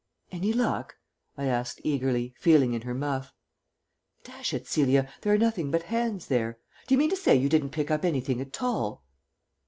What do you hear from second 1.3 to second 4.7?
I asked eagerly, feeling in her muff. "Dash it,